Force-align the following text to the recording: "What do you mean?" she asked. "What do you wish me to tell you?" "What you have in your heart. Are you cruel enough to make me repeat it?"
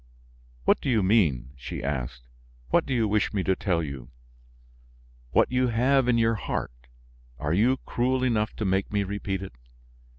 "What 0.65 0.81
do 0.81 0.89
you 0.89 1.03
mean?" 1.03 1.51
she 1.55 1.83
asked. 1.83 2.23
"What 2.69 2.87
do 2.87 2.93
you 2.95 3.07
wish 3.07 3.35
me 3.35 3.43
to 3.43 3.55
tell 3.55 3.83
you?" 3.83 4.09
"What 5.29 5.51
you 5.51 5.67
have 5.67 6.07
in 6.07 6.17
your 6.17 6.33
heart. 6.33 6.87
Are 7.37 7.53
you 7.53 7.77
cruel 7.85 8.23
enough 8.23 8.55
to 8.55 8.65
make 8.65 8.91
me 8.91 9.03
repeat 9.03 9.43
it?" 9.43 9.53